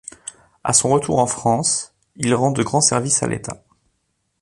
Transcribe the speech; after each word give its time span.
À 0.63 0.73
son 0.73 0.89
retour 0.89 1.19
en 1.19 1.27
France, 1.27 1.93
il 2.15 2.33
rend 2.33 2.49
de 2.49 2.63
grands 2.63 2.81
services 2.81 3.21
à 3.21 3.27
l'État. 3.27 3.63